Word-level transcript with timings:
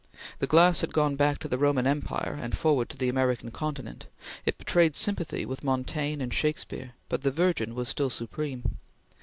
The 0.39 0.47
glass 0.47 0.81
had 0.81 0.93
gone 0.93 1.15
back 1.15 1.37
to 1.37 1.47
the 1.47 1.59
Roman 1.59 1.85
Empire 1.85 2.33
and 2.41 2.57
forward 2.57 2.89
to 2.89 2.97
the 2.97 3.07
American 3.07 3.51
continent; 3.51 4.07
it 4.47 4.57
betrayed 4.57 4.95
sympathy 4.95 5.45
with 5.45 5.63
Montaigne 5.63 6.23
and 6.23 6.33
Shakespeare; 6.33 6.93
but 7.07 7.21
the 7.21 7.29
Virgin 7.29 7.75
was 7.75 7.89
still 7.89 8.09
supreme. 8.09 8.63